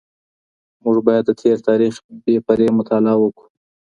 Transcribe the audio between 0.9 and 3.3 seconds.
بايد د تېر تاريخ بې پرې مطالعه